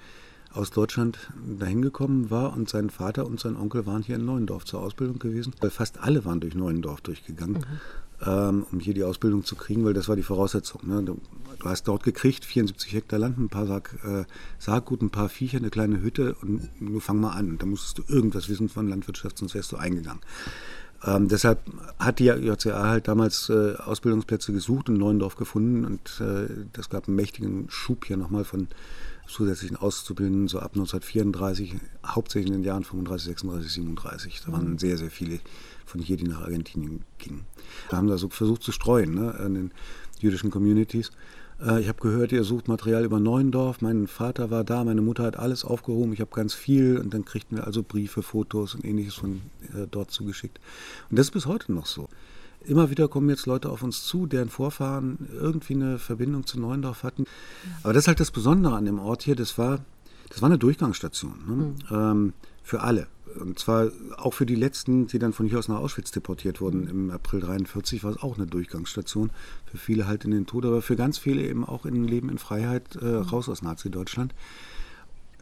aus 0.53 0.71
Deutschland 0.71 1.19
dahin 1.59 1.83
gekommen 1.83 2.31
war 2.31 2.57
und 2.57 2.69
sein 2.69 2.91
Vater 2.91 3.27
und 3.27 3.39
sein 3.39 3.55
Onkel 3.55 3.87
waren 3.87 4.03
hier 4.03 4.17
in 4.17 4.25
Neuendorf 4.25 4.65
zur 4.65 4.81
Ausbildung 4.81 5.19
gewesen. 5.19 5.53
Weil 5.61 5.71
fast 5.71 6.01
alle 6.01 6.25
waren 6.25 6.41
durch 6.41 6.55
Neuendorf 6.55 7.03
durchgegangen. 7.03 7.59
Mhm 7.59 8.08
ähm, 8.25 8.67
um 8.73 8.81
hier 8.81 8.95
die 8.95 9.05
Ausbildung 9.05 9.45
zu 9.45 9.57
kriegen, 9.57 9.85
weil 9.85 9.95
das 9.95 10.09
war 10.09 10.17
die 10.17 10.23
Voraussetzung. 10.23 10.83
Ne? 10.85 11.03
Du, 11.03 11.21
du, 11.61 11.69
hast 11.69 11.85
dort 11.85 12.03
gekriegt, 12.03 12.45
74 12.45 12.93
Hektar 12.93 13.19
Land, 13.19 13.39
ein 13.39 13.49
paar 13.49 13.67
Sack, 13.67 13.99
äh, 14.05 14.25
Saatgut, 14.59 15.03
ein 15.03 15.11
paar 15.11 15.29
Viecher, 15.29 15.59
eine 15.59 15.71
kleine 15.71 16.01
Hütte 16.03 16.35
und 16.43 16.69
du 16.81 17.01
fang 17.01 17.21
mal 17.21 17.33
an. 17.33 17.59
Da 17.59 17.67
musstest 17.67 17.99
du 17.99 18.03
irgendwas 18.13 18.49
wissen 18.49 18.69
von 18.69 18.89
Landwirtschaft, 18.89 19.39
sonst 19.39 19.55
wärst 19.55 19.73
du 19.73 19.77
eingegangen. 19.77 20.21
Ähm, 21.05 21.29
deshalb 21.29 21.61
hat 21.99 22.19
die 22.19 22.25
JCA 22.25 22.89
halt 22.89 23.07
damals 23.07 23.49
äh, 23.51 23.75
Ausbildungsplätze 23.77 24.53
gesucht 24.53 24.89
und 24.89 24.97
Neuendorf 24.97 25.37
gefunden 25.37 25.85
und 25.85 26.21
äh, 26.21 26.49
das 26.73 26.91
gab 26.91 27.07
einen 27.07 27.17
mächtigen 27.17 27.67
Schub 27.71 28.05
hier 28.05 28.17
nochmal 28.17 28.45
von 28.45 28.67
zusätzlichen 29.29 29.77
Auszubildenden, 29.77 30.49
so 30.49 30.59
ab 30.59 30.73
1934, 30.75 31.75
hauptsächlich 32.05 32.49
in 32.49 32.61
den 32.61 32.65
Jahren 32.65 32.85
35, 32.85 33.27
36, 33.27 33.73
37. 33.73 34.43
Da 34.45 34.53
waren 34.53 34.73
mhm. 34.73 34.79
sehr, 34.79 34.97
sehr 34.97 35.11
viele 35.11 35.41
von 35.87 36.01
hier, 36.01 36.17
die 36.17 36.25
nach 36.25 36.43
Argentinien 36.43 37.05
gingen. 37.19 37.45
Wir 37.89 37.99
haben 37.99 38.09
da 38.09 38.19
so 38.19 38.29
versucht 38.29 38.63
zu 38.63 38.73
streuen 38.73 39.15
ne, 39.15 39.39
in 39.47 39.55
den 39.55 39.71
jüdischen 40.21 40.51
Communities. 40.51 41.11
Äh, 41.61 41.81
ich 41.81 41.89
habe 41.89 42.01
gehört, 42.01 42.33
ihr 42.33 42.45
sucht 42.45 42.69
Material 42.69 43.05
über 43.05 43.21
Neuendorf. 43.21 43.81
Mein 43.81 44.07
Vater 44.07 44.51
war 44.51 44.65
da, 44.65 44.85
meine 44.85 45.03
Mutter 45.03 45.25
hat 45.25 45.39
alles 45.39 45.65
aufgehoben. 45.65 46.13
Ich 46.13 46.21
habe 46.21 46.31
ganz 46.35 46.55
viel 46.55 46.99
und 46.99 47.13
dann 47.15 47.25
kriegten 47.25 47.57
wir 47.57 47.67
also 47.67 47.83
Briefe, 47.83 48.23
Fotos 48.23 48.75
und 48.75 48.85
ähnliches 48.85 49.15
von 49.15 49.43
äh, 49.75 49.87
dort 49.91 50.11
zugeschickt. 50.11 50.59
Und 51.11 51.19
das 51.19 51.27
ist 51.27 51.33
bis 51.33 51.47
heute 51.47 51.73
noch 51.73 51.87
so. 51.87 52.09
Immer 52.69 52.91
wieder 52.91 53.09
kommen 53.09 53.31
jetzt 53.31 53.47
Leute 53.47 53.71
auf 53.71 53.83
uns 53.83 54.05
zu, 54.05 54.27
deren 54.27 54.51
Vorfahren 54.51 55.29
irgendwie 55.33 55.75
eine 55.75 55.99
Verbindung 55.99 56.47
zu 56.47 56.61
Neuendorf 56.61 57.03
hatten. 57.03 57.25
Aber 57.83 57.95
das 57.95 58.05
ist 58.05 58.09
halt 58.09 58.21
das 58.21 58.31
Besondere 58.31 58.77
an 58.77 58.85
dem 58.85 58.99
Ort 58.99 59.23
hier. 59.23 59.35
Das 59.35 59.57
war, 59.57 59.81
das 60.29 60.43
war 60.43 60.49
eine 60.51 60.59
Durchgangsstation 60.59 61.35
ne? 61.47 61.55
mhm. 61.55 61.75
ähm, 61.91 62.33
für 62.63 62.83
alle. 62.83 63.07
Und 63.41 63.59
zwar 63.59 63.91
auch 64.17 64.35
für 64.35 64.47
die 64.47 64.55
letzten, 64.55 65.07
die 65.07 65.19
dann 65.19 65.33
von 65.33 65.47
hier 65.47 65.59
aus 65.59 65.69
nach 65.69 65.79
Auschwitz 65.79 66.11
deportiert 66.11 66.61
wurden 66.61 66.89
im 66.89 67.11
April 67.11 67.41
43, 67.41 68.05
war 68.05 68.11
es 68.11 68.23
auch 68.23 68.37
eine 68.37 68.47
Durchgangsstation. 68.47 69.31
Für 69.65 69.79
viele 69.79 70.07
halt 70.07 70.25
in 70.25 70.31
den 70.31 70.47
Tod, 70.47 70.67
aber 70.67 70.83
für 70.83 70.97
ganz 70.97 71.17
viele 71.17 71.43
eben 71.43 71.65
auch 71.65 71.87
in 71.87 72.05
Leben 72.05 72.29
in 72.29 72.39
Freiheit 72.39 72.97
äh, 73.01 73.05
mhm. 73.05 73.17
raus 73.23 73.49
aus 73.49 73.63
Nazi-Deutschland. 73.63 74.35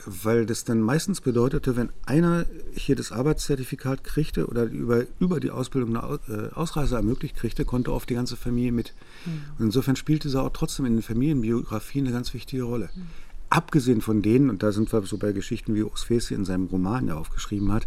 Weil 0.05 0.45
das 0.45 0.65
dann 0.65 0.81
meistens 0.81 1.21
bedeutete, 1.21 1.75
wenn 1.75 1.88
einer 2.05 2.45
hier 2.75 2.97
das 2.97 3.12
Arbeitszertifikat 3.12 4.05
kriegte 4.05 4.47
oder 4.47 4.65
über, 4.65 5.05
über 5.21 5.41
die 5.41 5.50
Ausbildung 5.50 5.97
eine 5.97 6.19
äh, 6.29 6.55
Ausreise 6.55 6.97
ermöglicht 6.97 7.37
kriegte, 7.37 7.65
konnte 7.65 7.93
oft 7.93 8.11
die 8.11 8.15
ganze 8.15 8.37
Familie 8.37 8.73
mit. 8.73 8.95
Mhm. 9.25 9.33
Und 9.59 9.65
insofern 9.67 9.97
spielte 9.97 10.29
sie 10.29 10.41
auch 10.41 10.53
trotzdem 10.53 10.85
in 10.85 10.95
den 10.95 11.03
Familienbiografien 11.03 12.07
eine 12.07 12.15
ganz 12.15 12.35
wichtige 12.35 12.65
Rolle. 12.65 12.91
Mhm. 12.95 13.07
Abgesehen 13.49 14.03
von 14.03 14.23
denen, 14.23 14.50
und 14.50 14.62
da 14.62 14.71
sind 14.73 14.93
wir 14.93 15.03
so 15.03 15.17
bei 15.17 15.33
Geschichten 15.33 15.75
wie 15.75 15.83
Osfesi 15.83 16.35
in 16.35 16.45
seinem 16.45 16.67
Roman 16.67 17.09
ja 17.09 17.15
aufgeschrieben 17.15 17.73
hat, 17.73 17.87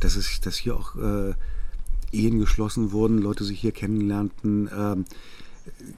dass, 0.00 0.16
es, 0.16 0.40
dass 0.40 0.56
hier 0.56 0.74
auch 0.74 0.96
äh, 0.96 1.34
Ehen 2.12 2.38
geschlossen 2.38 2.92
wurden, 2.92 3.18
Leute 3.18 3.44
sich 3.44 3.60
hier 3.60 3.72
kennenlernten. 3.72 4.70
Ähm, 4.74 5.04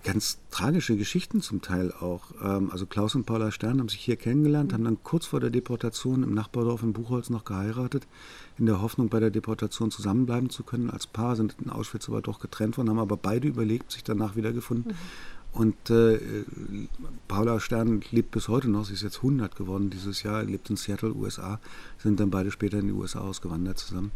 ganz 0.02 0.38
tragische 0.50 0.96
Geschichten 0.96 1.40
zum 1.40 1.62
Teil 1.62 1.92
auch. 1.92 2.32
Ähm, 2.42 2.70
also 2.70 2.86
Klaus 2.86 3.14
und 3.14 3.24
Paula 3.24 3.50
Stern 3.50 3.80
haben 3.80 3.88
sich 3.88 4.00
hier 4.00 4.16
kennengelernt, 4.16 4.72
haben 4.72 4.84
dann 4.84 5.02
kurz 5.02 5.26
vor 5.26 5.40
der 5.40 5.50
Deportation 5.50 6.22
im 6.22 6.34
Nachbardorf 6.34 6.82
in 6.82 6.92
Buchholz 6.92 7.30
noch 7.30 7.44
geheiratet, 7.44 8.06
in 8.58 8.66
der 8.66 8.82
Hoffnung, 8.82 9.08
bei 9.08 9.20
der 9.20 9.30
Deportation 9.30 9.90
zusammenbleiben 9.90 10.50
zu 10.50 10.62
können 10.62 10.90
als 10.90 11.06
Paar, 11.06 11.36
sind 11.36 11.56
in 11.62 11.70
Auschwitz 11.70 12.08
aber 12.08 12.22
doch 12.22 12.40
getrennt 12.40 12.76
worden, 12.76 12.90
haben 12.90 12.98
aber 12.98 13.16
beide 13.16 13.48
überlebt, 13.48 13.92
sich 13.92 14.04
danach 14.04 14.36
wiedergefunden. 14.36 14.92
Mhm. 14.92 15.60
Und 15.60 15.90
äh, 15.90 16.18
Paula 17.28 17.60
Stern 17.60 18.02
lebt 18.10 18.32
bis 18.32 18.48
heute 18.48 18.68
noch, 18.68 18.84
sie 18.84 18.94
ist 18.94 19.02
jetzt 19.02 19.18
100 19.18 19.54
geworden 19.54 19.88
dieses 19.88 20.24
Jahr, 20.24 20.42
lebt 20.42 20.68
in 20.68 20.76
Seattle, 20.76 21.14
USA, 21.14 21.60
sind 21.98 22.18
dann 22.18 22.30
beide 22.30 22.50
später 22.50 22.80
in 22.80 22.88
die 22.88 22.92
USA 22.92 23.20
ausgewandert 23.20 23.78
zusammen. 23.78 24.10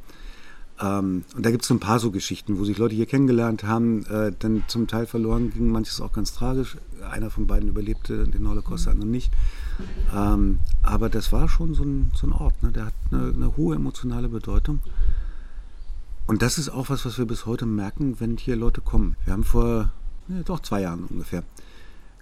Ähm, 0.81 1.25
und 1.35 1.45
da 1.45 1.51
gibt 1.51 1.65
es 1.65 1.71
ein 1.71 1.81
paar 1.81 1.99
so 1.99 2.11
Geschichten, 2.11 2.59
wo 2.59 2.65
sich 2.65 2.79
Leute 2.79 2.95
hier 2.95 3.07
kennengelernt 3.07 3.65
haben, 3.65 4.07
äh, 4.07 4.33
dann 4.39 4.63
zum 4.69 4.87
Teil 4.87 5.07
verloren 5.07 5.51
ging, 5.51 5.71
manches 5.71 6.01
auch 6.01 6.13
ganz 6.13 6.33
tragisch. 6.33 6.77
Einer 7.11 7.31
von 7.31 7.47
beiden 7.47 7.69
überlebte 7.69 8.27
den 8.29 8.49
Holocaust, 8.49 8.87
der 8.87 8.93
andere 8.93 9.09
nicht. 9.09 9.33
Ähm, 10.15 10.61
aber 10.83 11.09
das 11.09 11.33
war 11.33 11.49
schon 11.49 11.75
so 11.75 11.83
ein, 11.83 12.11
so 12.15 12.27
ein 12.27 12.33
Ort, 12.33 12.63
ne? 12.63 12.73
der 12.73 12.87
hat 12.87 12.95
eine, 13.11 13.33
eine, 13.35 13.57
hohe 13.57 13.77
emotionale 13.77 14.29
Bedeutung. 14.29 14.81
Und 16.27 16.43
das 16.43 16.59
ist 16.59 16.69
auch 16.69 16.91
was, 16.91 17.05
was 17.05 17.19
wir 17.19 17.27
bis 17.27 17.47
heute 17.47 17.67
merken, 17.67 18.21
wenn 18.21 18.37
hier 18.37 18.57
Leute 18.57 18.81
kommen. 18.81 19.17
Wir 19.25 19.33
haben 19.33 19.45
vor 19.45 19.93
ja, 20.29 20.43
doch 20.45 20.61
zwei 20.61 20.83
Jahren 20.83 21.05
ungefähr, 21.05 21.43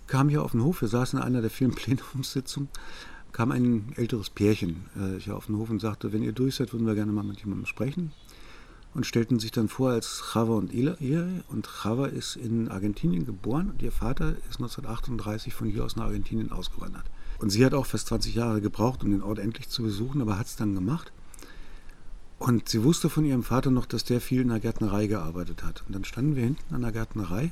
kam 0.07 0.29
hier 0.29 0.43
auf 0.43 0.53
den 0.53 0.63
Hof, 0.63 0.81
wir 0.81 0.89
saßen 0.89 1.19
in 1.19 1.25
einer 1.25 1.41
der 1.41 1.51
vielen 1.51 1.71
Plenumssitzungen, 1.75 2.69
kam 3.33 3.51
ein 3.51 3.93
älteres 3.97 4.31
Pärchen 4.31 4.87
äh, 4.97 5.21
hier 5.21 5.37
auf 5.37 5.47
den 5.47 5.57
Hof 5.57 5.69
und 5.69 5.81
sagte, 5.81 6.13
wenn 6.13 6.23
ihr 6.23 6.33
durch 6.33 6.55
seid, 6.55 6.73
würden 6.73 6.87
wir 6.87 6.95
gerne 6.95 7.13
mal 7.13 7.25
mit 7.25 7.41
jemandem 7.41 7.67
sprechen 7.67 8.13
und 8.95 9.07
stellten 9.07 9.39
sich 9.39 9.53
dann 9.53 9.69
vor 9.69 9.91
als 9.91 10.23
Chava 10.33 10.55
und 10.55 10.73
Ire. 10.73 11.45
Und 11.49 11.67
Chava 11.67 12.07
ist 12.07 12.37
in 12.37 12.69
Argentinien 12.69 13.27
geboren 13.27 13.71
und 13.71 13.83
ihr 13.83 13.93
Vater 13.93 14.31
ist 14.49 14.61
1938 14.61 15.53
von 15.53 15.69
hier 15.69 15.85
aus 15.85 15.97
nach 15.97 16.05
Argentinien 16.05 16.53
ausgewandert. 16.53 17.05
Und 17.39 17.51
sie 17.51 17.65
hat 17.65 17.75
auch 17.75 17.87
fast 17.87 18.09
20 18.09 18.35
Jahre 18.35 18.61
gebraucht, 18.61 19.05
um 19.05 19.11
den 19.11 19.23
Ort 19.23 19.39
endlich 19.39 19.69
zu 19.69 19.83
besuchen, 19.83 20.23
aber 20.23 20.39
hat 20.39 20.47
es 20.47 20.57
dann 20.57 20.75
gemacht. 20.75 21.13
Und 22.39 22.69
sie 22.69 22.85
wusste 22.85 23.09
von 23.09 23.25
ihrem 23.25 23.43
Vater 23.43 23.71
noch, 23.71 23.87
dass 23.87 24.05
der 24.05 24.21
viel 24.21 24.43
in 24.43 24.49
der 24.49 24.61
Gärtnerei 24.61 25.07
gearbeitet 25.07 25.63
hat. 25.63 25.85
Und 25.87 25.95
dann 25.95 26.05
standen 26.05 26.37
wir 26.37 26.45
hinten 26.45 26.75
an 26.75 26.83
der 26.83 26.93
Gärtnerei 26.93 27.51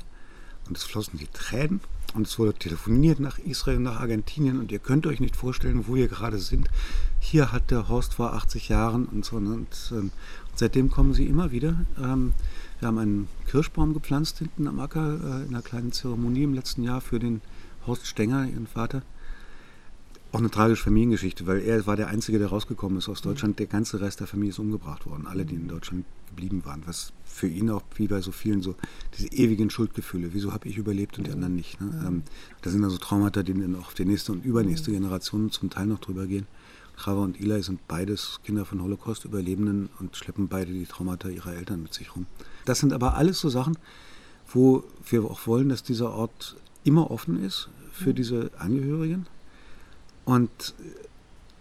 und 0.67 0.77
es 0.77 0.83
flossen 0.83 1.19
die 1.19 1.27
Tränen 1.27 1.81
und 2.13 2.27
es 2.27 2.39
wurde 2.39 2.53
telefoniert 2.53 3.19
nach 3.19 3.39
Israel, 3.39 3.79
nach 3.79 3.99
Argentinien 3.99 4.59
und 4.59 4.71
ihr 4.71 4.79
könnt 4.79 5.05
euch 5.05 5.19
nicht 5.19 5.35
vorstellen, 5.35 5.87
wo 5.87 5.95
wir 5.95 6.07
gerade 6.07 6.39
sind. 6.39 6.69
Hier 7.19 7.51
hat 7.51 7.71
der 7.71 7.89
Horst 7.89 8.13
vor 8.13 8.33
80 8.33 8.69
Jahren 8.69 9.05
und 9.05 9.25
so. 9.25 9.35
Und, 9.37 9.67
ähm, 9.91 10.11
Seitdem 10.55 10.89
kommen 10.89 11.13
sie 11.13 11.25
immer 11.25 11.51
wieder. 11.51 11.75
Ähm, 12.01 12.33
wir 12.79 12.87
haben 12.87 12.97
einen 12.97 13.27
Kirschbaum 13.47 13.93
gepflanzt 13.93 14.39
hinten 14.39 14.67
am 14.67 14.79
Acker 14.79 15.19
äh, 15.21 15.43
in 15.43 15.49
einer 15.49 15.61
kleinen 15.61 15.91
Zeremonie 15.91 16.43
im 16.43 16.53
letzten 16.53 16.83
Jahr 16.83 17.01
für 17.01 17.19
den 17.19 17.41
Horst 17.85 18.07
Stenger, 18.07 18.47
ihren 18.47 18.67
Vater. 18.67 19.01
Auch 20.31 20.39
eine 20.39 20.49
tragische 20.49 20.83
Familiengeschichte, 20.83 21.47
weil 21.47 21.61
er 21.61 21.87
war 21.87 21.95
der 21.95 22.07
Einzige, 22.07 22.39
der 22.39 22.47
rausgekommen 22.47 22.97
ist 22.97 23.07
aus 23.07 23.21
Deutschland. 23.21 23.59
Der 23.59 23.67
ganze 23.67 24.01
Rest 24.01 24.19
der 24.19 24.27
Familie 24.27 24.49
ist 24.49 24.59
umgebracht 24.59 25.05
worden, 25.05 25.27
alle, 25.27 25.45
die 25.45 25.55
in 25.55 25.67
Deutschland 25.67 26.03
geblieben 26.29 26.63
waren. 26.65 26.81
Was 26.85 27.13
für 27.23 27.47
ihn 27.47 27.69
auch, 27.69 27.83
wie 27.95 28.07
bei 28.07 28.19
so 28.21 28.31
vielen, 28.31 28.61
so 28.61 28.75
diese 29.17 29.27
ewigen 29.29 29.69
Schuldgefühle. 29.69 30.33
Wieso 30.33 30.51
habe 30.51 30.67
ich 30.67 30.77
überlebt 30.77 31.17
und 31.17 31.27
die 31.27 31.31
anderen 31.31 31.55
nicht? 31.55 31.79
Ne? 31.79 32.03
Ähm, 32.05 32.23
das 32.61 32.73
sind 32.73 32.83
also 32.83 32.97
Traumata, 32.97 33.43
die 33.43 33.53
dann 33.53 33.75
auch 33.75 33.87
auf 33.87 33.93
die 33.93 34.05
nächste 34.05 34.33
und 34.33 34.43
übernächste 34.43 34.91
Generation 34.91 35.51
zum 35.51 35.69
Teil 35.69 35.85
noch 35.85 35.99
drüber 35.99 36.25
gehen. 36.27 36.47
Chava 36.97 37.23
und 37.23 37.39
Eli 37.39 37.61
sind 37.61 37.87
beides 37.87 38.39
Kinder 38.43 38.65
von 38.65 38.81
Holocaust-Überlebenden 38.81 39.89
und 39.99 40.15
schleppen 40.15 40.47
beide 40.47 40.71
die 40.71 40.85
Traumata 40.85 41.29
ihrer 41.29 41.53
Eltern 41.53 41.83
mit 41.83 41.93
sich 41.93 42.15
rum. 42.15 42.25
Das 42.65 42.79
sind 42.79 42.93
aber 42.93 43.15
alles 43.15 43.39
so 43.39 43.49
Sachen, 43.49 43.77
wo 44.47 44.83
wir 45.09 45.25
auch 45.25 45.45
wollen, 45.47 45.69
dass 45.69 45.83
dieser 45.83 46.11
Ort 46.11 46.55
immer 46.83 47.11
offen 47.11 47.43
ist 47.43 47.69
für 47.91 48.11
mhm. 48.11 48.15
diese 48.15 48.51
Angehörigen 48.57 49.27
und 50.23 50.75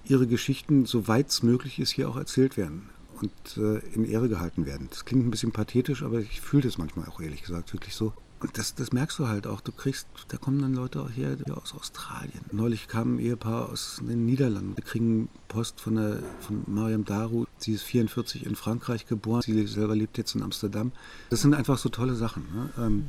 ihre 0.04 0.26
Geschichten, 0.26 0.86
soweit 0.86 1.30
es 1.30 1.42
möglich 1.42 1.78
ist, 1.78 1.90
hier 1.90 2.08
auch 2.08 2.16
erzählt 2.16 2.56
werden 2.56 2.90
und 3.20 3.56
äh, 3.56 3.78
in 3.94 4.04
Ehre 4.04 4.28
gehalten 4.28 4.66
werden. 4.66 4.88
Das 4.90 5.04
klingt 5.04 5.26
ein 5.26 5.30
bisschen 5.30 5.52
pathetisch, 5.52 6.02
aber 6.02 6.20
ich 6.20 6.40
fühle 6.40 6.64
das 6.64 6.78
manchmal 6.78 7.08
auch 7.08 7.20
ehrlich 7.20 7.42
gesagt 7.42 7.72
wirklich 7.72 7.94
so. 7.94 8.12
Das, 8.52 8.74
das 8.74 8.92
merkst 8.92 9.18
du 9.18 9.28
halt 9.28 9.46
auch. 9.46 9.60
Du 9.60 9.72
kriegst, 9.72 10.06
da 10.28 10.36
kommen 10.36 10.60
dann 10.60 10.74
Leute 10.74 11.00
auch 11.00 11.10
her 11.10 11.36
aus 11.54 11.74
Australien. 11.74 12.40
Neulich 12.52 12.88
kam 12.88 13.16
ein 13.16 13.18
Ehepaar 13.18 13.70
aus 13.70 14.00
den 14.02 14.26
Niederlanden. 14.26 14.76
Wir 14.76 14.84
kriegen 14.84 15.28
Post 15.48 15.80
von, 15.80 15.96
der, 15.96 16.18
von 16.40 16.62
Mariam 16.66 17.04
Daru. 17.04 17.46
Sie 17.58 17.72
ist 17.72 17.82
44 17.82 18.46
in 18.46 18.56
Frankreich 18.56 19.06
geboren. 19.06 19.42
Sie 19.42 19.66
selber 19.66 19.96
lebt 19.96 20.18
jetzt 20.18 20.34
in 20.34 20.42
Amsterdam. 20.42 20.92
Das 21.30 21.42
sind 21.42 21.54
einfach 21.54 21.78
so 21.78 21.88
tolle 21.88 22.14
Sachen. 22.14 22.44
Ne? 22.54 22.70
Ähm, 22.78 23.06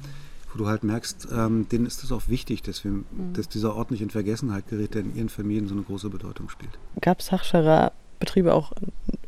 wo 0.56 0.60
du 0.60 0.68
halt 0.68 0.84
merkst, 0.84 1.28
ähm, 1.32 1.68
denen 1.70 1.86
ist 1.86 2.04
es 2.04 2.12
auch 2.12 2.28
wichtig, 2.28 2.62
dass, 2.62 2.84
wir, 2.84 2.92
mhm. 2.92 3.06
dass 3.34 3.50
dieser 3.50 3.76
Ort 3.76 3.92
nicht 3.92 4.02
in 4.02 4.10
Vergessenheit 4.10 4.68
gerät, 4.70 4.94
der 4.94 5.02
in 5.02 5.16
ihren 5.16 5.30
Familien 5.30 5.68
so 5.68 5.74
eine 5.74 5.84
große 5.84 6.10
Bedeutung 6.10 6.50
spielt. 6.50 6.72
Gab 7.02 7.20
es 7.20 7.32
Hachschara 7.32 7.92
Betriebe 8.20 8.54
auch 8.54 8.72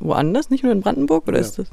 woanders, 0.07 0.49
nicht 0.49 0.63
nur 0.63 0.71
in 0.71 0.81
Brandenburg 0.81 1.27
oder 1.27 1.37
ja. 1.37 1.43
ist 1.43 1.59
das? 1.59 1.67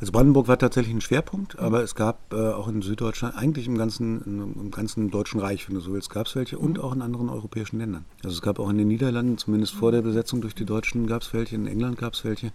Also 0.00 0.12
Brandenburg 0.12 0.48
war 0.48 0.58
tatsächlich 0.58 0.94
ein 0.94 1.00
Schwerpunkt, 1.00 1.58
aber 1.58 1.82
es 1.82 1.94
gab 1.94 2.32
äh, 2.32 2.36
auch 2.36 2.68
in 2.68 2.82
Süddeutschland, 2.82 3.36
eigentlich 3.36 3.66
im 3.66 3.76
ganzen, 3.76 4.54
im 4.54 4.70
ganzen 4.70 5.10
Deutschen 5.10 5.40
Reich, 5.40 5.68
wenn 5.68 5.74
du 5.74 5.80
so 5.80 5.92
willst, 5.92 6.10
gab 6.10 6.26
es 6.26 6.36
welche 6.36 6.58
und 6.58 6.78
auch 6.78 6.94
in 6.94 7.02
anderen 7.02 7.28
europäischen 7.28 7.78
Ländern. 7.78 8.04
Also 8.24 8.34
es 8.34 8.42
gab 8.42 8.58
auch 8.58 8.70
in 8.70 8.78
den 8.78 8.88
Niederlanden, 8.88 9.38
zumindest 9.38 9.74
vor 9.74 9.92
der 9.92 10.02
Besetzung 10.02 10.40
durch 10.40 10.54
die 10.54 10.64
Deutschen, 10.64 11.06
gab 11.06 11.22
es 11.22 11.32
welche, 11.32 11.56
in 11.56 11.66
England 11.66 11.98
gab 11.98 12.14
es 12.14 12.24
welche, 12.24 12.46
in 12.46 12.52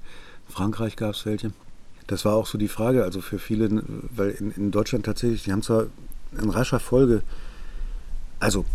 Frankreich 0.54 0.96
gab 0.96 1.14
es 1.16 1.26
welche. 1.26 1.52
Das 2.08 2.26
war 2.26 2.36
auch 2.36 2.46
so 2.46 2.58
die 2.58 2.68
Frage, 2.68 3.04
also 3.04 3.22
für 3.22 3.40
viele, 3.40 3.84
weil 4.16 4.32
in, 4.32 4.52
in 4.52 4.72
Deutschland 4.72 5.06
tatsächlich, 5.06 5.44
die 5.44 5.52
haben 5.52 5.64
zwar 5.64 5.88
in 6.40 6.50
rascher 6.50 6.80
Folge, 6.80 7.22
also 8.40 8.66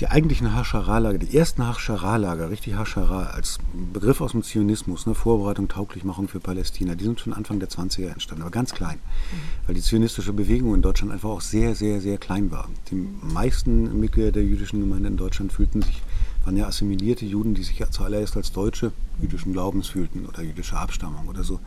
die 0.00 0.08
eigentlichen 0.08 0.54
Haschara-Lager, 0.54 1.18
die 1.18 1.36
ersten 1.36 1.66
Haschara-Lager, 1.66 2.50
richtig 2.50 2.74
Haschara, 2.74 3.30
als 3.30 3.58
Begriff 3.92 4.20
aus 4.20 4.32
dem 4.32 4.42
Zionismus, 4.42 5.06
eine 5.06 5.14
Vorbereitung, 5.14 5.68
Tauglichmachung 5.68 6.28
für 6.28 6.38
Palästina, 6.38 6.94
die 6.94 7.04
sind 7.04 7.20
schon 7.20 7.32
Anfang 7.32 7.60
der 7.60 7.70
20er 7.70 8.08
entstanden, 8.08 8.42
aber 8.42 8.50
ganz 8.50 8.74
klein, 8.74 8.96
mhm. 8.98 9.66
weil 9.66 9.74
die 9.74 9.80
zionistische 9.80 10.34
Bewegung 10.34 10.74
in 10.74 10.82
Deutschland 10.82 11.12
einfach 11.12 11.30
auch 11.30 11.40
sehr, 11.40 11.74
sehr, 11.74 12.00
sehr 12.02 12.18
klein 12.18 12.50
war. 12.50 12.68
Die 12.90 13.08
meisten 13.32 13.98
Mitglieder 13.98 14.32
der 14.32 14.44
jüdischen 14.44 14.80
Gemeinde 14.80 15.08
in 15.08 15.16
Deutschland 15.16 15.52
fühlten 15.52 15.80
sich, 15.80 16.02
waren 16.44 16.56
ja 16.58 16.66
assimilierte 16.66 17.24
Juden, 17.24 17.54
die 17.54 17.62
sich 17.62 17.78
ja 17.78 17.90
zuallererst 17.90 18.36
als 18.36 18.52
Deutsche 18.52 18.92
jüdischen 19.20 19.54
Glaubens 19.54 19.88
fühlten 19.88 20.26
oder 20.26 20.42
jüdische 20.42 20.76
Abstammung 20.76 21.26
oder 21.26 21.42
so. 21.42 21.58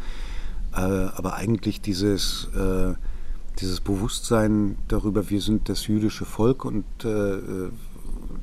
Äh, 0.73 0.77
aber 0.77 1.33
eigentlich 1.33 1.81
dieses... 1.81 2.47
Äh, 2.55 2.93
dieses 3.59 3.81
Bewusstsein 3.81 4.77
darüber, 4.87 5.29
wir 5.29 5.41
sind 5.41 5.67
das 5.67 5.87
jüdische 5.87 6.23
Volk 6.23 6.63
und 6.63 6.85
äh, 7.03 7.67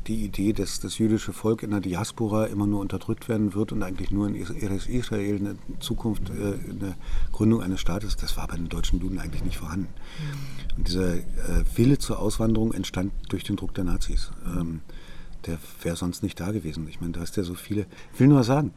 die 0.06 0.24
Idee, 0.24 0.52
dass 0.52 0.80
das 0.80 0.98
jüdische 0.98 1.32
Volk 1.32 1.62
in 1.62 1.70
der 1.70 1.80
Diaspora 1.80 2.46
immer 2.46 2.66
nur 2.66 2.80
unterdrückt 2.80 3.28
werden 3.28 3.54
wird 3.54 3.72
und 3.72 3.82
eigentlich 3.82 4.10
nur 4.10 4.28
in 4.28 4.34
Israel 4.34 5.36
eine 5.36 5.56
Zukunft, 5.80 6.30
äh, 6.30 6.54
eine 6.70 6.94
Gründung 7.32 7.62
eines 7.62 7.80
Staates, 7.80 8.16
das 8.16 8.36
war 8.36 8.46
bei 8.46 8.56
den 8.56 8.68
deutschen 8.68 9.00
Juden 9.00 9.18
eigentlich 9.18 9.44
nicht 9.44 9.58
vorhanden. 9.58 9.88
Und 10.76 10.88
dieser 10.88 11.14
äh, 11.14 11.22
Wille 11.74 11.98
zur 11.98 12.18
Auswanderung 12.18 12.72
entstand 12.72 13.12
durch 13.28 13.44
den 13.44 13.56
Druck 13.56 13.74
der 13.74 13.84
Nazis. 13.84 14.30
Ähm, 14.46 14.80
der 15.46 15.58
wäre 15.82 15.96
sonst 15.96 16.22
nicht 16.22 16.40
da 16.40 16.50
gewesen. 16.50 16.86
Ich 16.88 17.00
meine, 17.00 17.12
da 17.12 17.20
hast 17.20 17.36
ja 17.36 17.42
so 17.42 17.54
viele. 17.54 17.86
Ich 18.12 18.20
will 18.20 18.28
nur 18.28 18.42
sagen, 18.44 18.72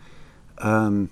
ähm, 0.62 1.10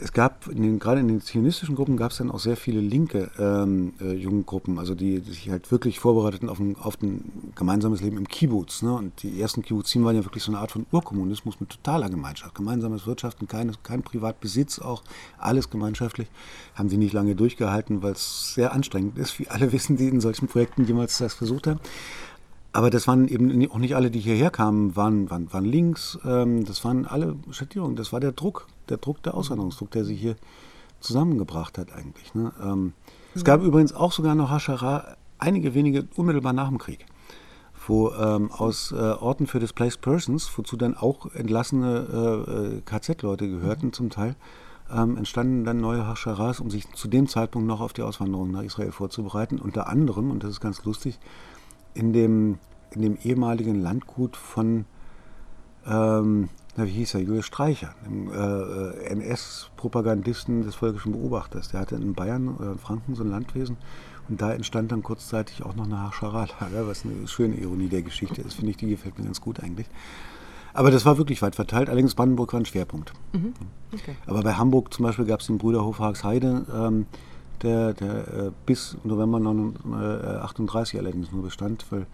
es 0.00 0.12
gab 0.12 0.46
in 0.48 0.62
den, 0.62 0.78
gerade 0.78 1.00
in 1.00 1.08
den 1.08 1.20
zionistischen 1.20 1.74
Gruppen 1.74 1.96
gab 1.96 2.12
es 2.12 2.18
dann 2.18 2.30
auch 2.30 2.38
sehr 2.38 2.56
viele 2.56 2.80
linke 2.80 3.30
ähm, 3.38 3.94
äh, 4.00 4.12
Jugendgruppen, 4.12 4.78
also 4.78 4.94
die, 4.94 5.20
die, 5.20 5.30
sich 5.32 5.50
halt 5.50 5.70
wirklich 5.70 5.98
vorbereiteten 5.98 6.48
auf 6.48 6.58
ein, 6.58 6.76
auf 6.76 7.00
ein 7.02 7.52
gemeinsames 7.54 8.00
Leben 8.00 8.16
im 8.16 8.28
Kibbutz. 8.28 8.82
Ne? 8.82 8.92
Und 8.92 9.22
die 9.22 9.40
ersten 9.40 9.62
Kibbutzim 9.62 10.04
waren 10.04 10.16
ja 10.16 10.24
wirklich 10.24 10.42
so 10.42 10.52
eine 10.52 10.60
Art 10.60 10.72
von 10.72 10.86
Urkommunismus 10.92 11.60
mit 11.60 11.70
totaler 11.70 12.10
Gemeinschaft, 12.10 12.54
gemeinsames 12.54 13.06
Wirtschaften, 13.06 13.48
kein, 13.48 13.72
kein 13.82 14.02
Privatbesitz, 14.02 14.78
auch 14.78 15.02
alles 15.38 15.70
gemeinschaftlich. 15.70 16.28
Haben 16.74 16.88
sie 16.88 16.96
nicht 16.96 17.12
lange 17.12 17.34
durchgehalten, 17.34 18.02
weil 18.02 18.12
es 18.12 18.54
sehr 18.54 18.72
anstrengend 18.72 19.18
ist, 19.18 19.38
wie 19.38 19.48
alle 19.48 19.72
wissen, 19.72 19.96
die 19.96 20.08
in 20.08 20.20
solchen 20.20 20.48
Projekten 20.48 20.84
jemals 20.84 21.18
das 21.18 21.34
versucht 21.34 21.66
haben. 21.66 21.80
Aber 22.78 22.90
das 22.90 23.08
waren 23.08 23.26
eben 23.26 23.68
auch 23.72 23.78
nicht 23.78 23.96
alle, 23.96 24.08
die 24.08 24.20
hierher 24.20 24.50
kamen, 24.50 24.94
waren, 24.94 25.28
waren, 25.30 25.52
waren 25.52 25.64
links. 25.64 26.16
Ähm, 26.24 26.64
das 26.64 26.84
waren 26.84 27.06
alle 27.06 27.34
Schattierungen. 27.50 27.96
Das 27.96 28.12
war 28.12 28.20
der 28.20 28.30
Druck, 28.30 28.68
der 28.88 28.98
Druck, 28.98 29.20
der 29.24 29.34
Auswanderungsdruck, 29.34 29.90
der 29.90 30.04
sie 30.04 30.14
hier 30.14 30.36
zusammengebracht 31.00 31.76
hat 31.76 31.92
eigentlich. 31.92 32.36
Ne? 32.36 32.52
Ähm, 32.62 32.92
es 33.34 33.42
gab 33.42 33.64
übrigens 33.64 33.92
auch 33.92 34.12
sogar 34.12 34.36
noch 34.36 34.50
Haschara 34.50 35.16
einige 35.38 35.74
wenige 35.74 36.06
unmittelbar 36.14 36.52
nach 36.52 36.68
dem 36.68 36.78
Krieg, 36.78 37.04
wo 37.88 38.12
ähm, 38.12 38.52
aus 38.52 38.92
äh, 38.92 38.94
Orten 38.94 39.48
für 39.48 39.58
Displaced 39.58 40.00
Persons, 40.00 40.48
wozu 40.56 40.76
dann 40.76 40.96
auch 40.96 41.34
entlassene 41.34 42.76
äh 42.78 42.80
KZ-Leute 42.82 43.48
gehörten 43.48 43.86
mhm. 43.86 43.92
zum 43.92 44.10
Teil, 44.10 44.36
ähm, 44.88 45.16
entstanden 45.16 45.64
dann 45.64 45.78
neue 45.78 46.06
Hascharas, 46.06 46.60
um 46.60 46.70
sich 46.70 46.88
zu 46.92 47.08
dem 47.08 47.26
Zeitpunkt 47.26 47.66
noch 47.66 47.80
auf 47.80 47.92
die 47.92 48.02
Auswanderung 48.02 48.52
nach 48.52 48.62
Israel 48.62 48.92
vorzubereiten. 48.92 49.58
Unter 49.58 49.88
anderem, 49.88 50.30
und 50.30 50.44
das 50.44 50.50
ist 50.50 50.60
ganz 50.60 50.84
lustig, 50.84 51.18
in 51.94 52.12
dem, 52.12 52.58
in 52.90 53.02
dem 53.02 53.18
ehemaligen 53.22 53.80
Landgut 53.80 54.36
von, 54.36 54.84
ähm, 55.86 56.48
na, 56.76 56.86
wie 56.86 56.90
hieß 56.92 57.14
er, 57.14 57.20
Julius 57.20 57.46
Streicher, 57.46 57.94
dem 58.06 58.30
äh, 58.30 59.04
NS-Propagandisten 59.12 60.62
des 60.62 60.74
völkischen 60.74 61.12
Beobachters. 61.12 61.68
Der 61.68 61.80
hatte 61.80 61.96
in 61.96 62.14
Bayern 62.14 62.48
oder 62.48 62.72
in 62.72 62.78
Franken 62.78 63.14
so 63.14 63.24
ein 63.24 63.30
Landwesen 63.30 63.76
Und 64.28 64.40
da 64.40 64.52
entstand 64.52 64.92
dann 64.92 65.02
kurzzeitig 65.02 65.62
auch 65.62 65.74
noch 65.74 65.86
eine 65.86 66.00
Haschara-Lager, 66.02 66.86
was 66.86 67.04
eine 67.04 67.26
schöne 67.26 67.56
Ironie 67.56 67.88
der 67.88 68.02
Geschichte 68.02 68.42
ist, 68.42 68.54
finde 68.54 68.70
ich. 68.70 68.76
Die 68.76 68.88
gefällt 68.88 69.18
mir 69.18 69.24
ganz 69.24 69.40
gut 69.40 69.60
eigentlich. 69.60 69.88
Aber 70.74 70.90
das 70.90 71.04
war 71.04 71.18
wirklich 71.18 71.42
weit 71.42 71.56
verteilt. 71.56 71.88
Allerdings 71.88 72.14
Brandenburg 72.14 72.52
war 72.52 72.60
ein 72.60 72.66
Schwerpunkt. 72.66 73.12
Mhm. 73.32 73.54
Okay. 73.92 74.14
Aber 74.26 74.42
bei 74.42 74.54
Hamburg 74.54 74.92
zum 74.92 75.04
Beispiel 75.04 75.24
gab 75.24 75.40
es 75.40 75.46
den 75.46 75.58
Brüderhof 75.58 75.98
Haagsheide, 75.98 76.66
ähm, 76.72 77.06
der, 77.62 77.94
der 77.94 78.28
äh, 78.28 78.50
bis 78.66 78.96
November 79.04 79.38
1938 79.38 80.94
äh, 80.94 80.98
allerdings 80.98 81.32
nur 81.32 81.42
bestand, 81.42 81.84
weil 81.90 82.06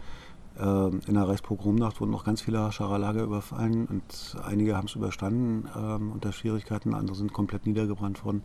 äh, 0.58 1.08
in 1.08 1.14
der 1.14 1.28
Reichspogromnacht 1.28 2.00
wurden 2.00 2.10
noch 2.10 2.24
ganz 2.24 2.42
viele 2.42 2.60
Haschara-Lager 2.60 3.22
überfallen 3.22 3.86
und 3.86 4.36
einige 4.44 4.76
haben 4.76 4.86
es 4.86 4.94
überstanden 4.94 5.68
ähm, 5.76 6.12
unter 6.12 6.32
Schwierigkeiten, 6.32 6.94
andere 6.94 7.16
sind 7.16 7.32
komplett 7.32 7.66
niedergebrannt 7.66 8.24
worden. 8.24 8.42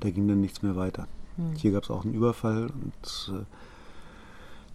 Da 0.00 0.10
ging 0.10 0.26
dann 0.28 0.40
nichts 0.40 0.62
mehr 0.62 0.76
weiter. 0.76 1.06
Mhm. 1.36 1.54
Hier 1.56 1.72
gab 1.72 1.84
es 1.84 1.90
auch 1.90 2.04
einen 2.04 2.14
Überfall 2.14 2.64
und 2.66 3.32
äh, 3.32 3.44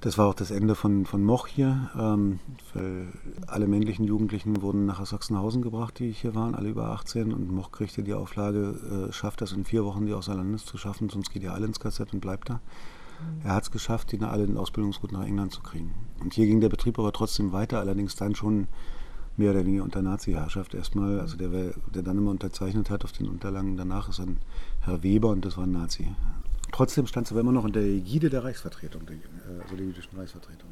das 0.01 0.17
war 0.17 0.27
auch 0.27 0.33
das 0.33 0.51
Ende 0.51 0.75
von, 0.75 1.05
von 1.05 1.23
Moch 1.23 1.47
hier, 1.47 1.89
ähm, 1.97 2.39
weil 2.73 3.07
alle 3.47 3.67
männlichen 3.67 4.05
Jugendlichen 4.05 4.61
wurden 4.61 4.85
nach 4.85 5.05
Sachsenhausen 5.05 5.61
gebracht, 5.61 5.99
die 5.99 6.11
hier 6.11 6.35
waren, 6.35 6.55
alle 6.55 6.69
über 6.69 6.89
18. 6.91 7.33
Und 7.33 7.51
Moch 7.51 7.71
kriegte 7.71 8.03
die 8.03 8.13
Auflage, 8.13 9.09
äh, 9.09 9.11
schafft 9.11 9.41
das 9.41 9.51
in 9.51 9.65
vier 9.65 9.83
Wochen, 9.83 10.05
die 10.05 10.13
außer 10.13 10.33
Landes 10.33 10.65
zu 10.65 10.77
schaffen, 10.77 11.09
sonst 11.09 11.31
geht 11.31 11.43
ihr 11.43 11.53
alle 11.53 11.65
ins 11.65 11.81
KZ 11.81 12.13
und 12.13 12.21
bleibt 12.21 12.49
da. 12.49 12.55
Mhm. 12.55 13.41
Er 13.43 13.55
hat 13.55 13.63
es 13.63 13.71
geschafft, 13.71 14.11
die 14.13 14.21
alle 14.21 14.45
in 14.45 14.57
Ausbildungsgut 14.57 15.11
nach 15.11 15.25
England 15.25 15.51
zu 15.51 15.61
kriegen. 15.61 15.93
Und 16.21 16.33
hier 16.33 16.45
ging 16.45 16.61
der 16.61 16.69
Betrieb 16.69 16.97
aber 16.97 17.11
trotzdem 17.11 17.51
weiter, 17.51 17.79
allerdings 17.79 18.15
dann 18.15 18.35
schon 18.35 18.67
mehr 19.35 19.51
oder 19.51 19.65
weniger 19.65 19.83
unter 19.83 20.01
Nazi-Herrschaft 20.01 20.75
erstmal. 20.75 21.19
Also 21.19 21.35
der, 21.35 21.49
der 21.49 22.03
dann 22.03 22.17
immer 22.17 22.31
unterzeichnet 22.31 22.89
hat 22.89 23.03
auf 23.03 23.11
den 23.11 23.27
Unterlagen 23.27 23.75
danach, 23.75 24.07
ist 24.07 24.19
ein 24.19 24.37
Herr 24.81 25.03
Weber 25.03 25.29
und 25.29 25.43
das 25.43 25.57
war 25.57 25.65
ein 25.65 25.71
Nazi. 25.73 26.07
Trotzdem 26.71 27.07
stand 27.07 27.27
es 27.27 27.31
aber 27.31 27.41
immer 27.41 27.51
noch 27.51 27.63
unter 27.63 27.79
der 27.81 27.89
Ägide 27.89 28.29
der 28.29 28.43
Reichsvertretung, 28.43 29.01
also 29.61 29.75
der 29.75 29.85
jüdischen 29.85 30.17
Reichsvertretung. 30.17 30.69